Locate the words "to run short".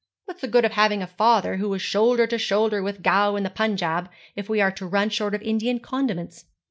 4.71-5.35